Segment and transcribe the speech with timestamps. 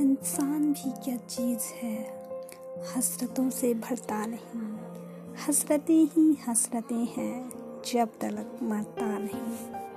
[0.00, 2.28] इंसान भी क्या चीज़ है?
[2.96, 4.78] हसरतों से भरता नहीं।
[5.48, 7.52] हसरतें ही हसरतें हैं,
[7.92, 9.89] जब तलक मरता नहीं।